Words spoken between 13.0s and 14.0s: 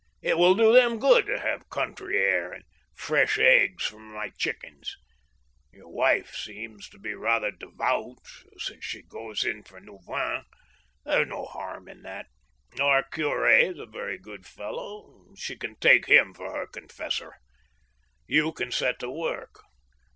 curi is a